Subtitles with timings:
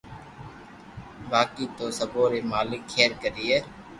[1.31, 3.45] باقي تو سبو ري مالڪ کير ڪري